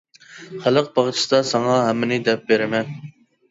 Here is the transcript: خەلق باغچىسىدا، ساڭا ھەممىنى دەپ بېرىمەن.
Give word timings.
خەلق 0.63 0.89
باغچىسىدا، 0.95 1.43
ساڭا 1.51 1.77
ھەممىنى 1.89 2.19
دەپ 2.31 2.51
بېرىمەن. 2.51 2.93